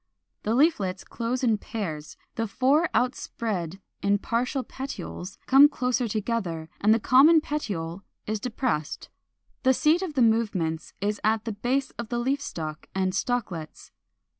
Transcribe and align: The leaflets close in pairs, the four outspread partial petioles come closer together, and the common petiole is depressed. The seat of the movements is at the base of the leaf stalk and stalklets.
The 0.41 0.55
leaflets 0.55 1.03
close 1.03 1.43
in 1.43 1.59
pairs, 1.59 2.17
the 2.33 2.47
four 2.47 2.89
outspread 2.91 3.79
partial 4.23 4.63
petioles 4.63 5.37
come 5.45 5.69
closer 5.69 6.07
together, 6.07 6.71
and 6.79 6.91
the 6.91 6.99
common 6.99 7.39
petiole 7.39 8.01
is 8.25 8.39
depressed. 8.39 9.09
The 9.61 9.75
seat 9.75 10.01
of 10.01 10.15
the 10.15 10.23
movements 10.23 10.93
is 11.01 11.21
at 11.23 11.45
the 11.45 11.51
base 11.53 11.91
of 11.99 12.09
the 12.09 12.17
leaf 12.17 12.41
stalk 12.41 12.87
and 12.95 13.13
stalklets. 13.13 13.91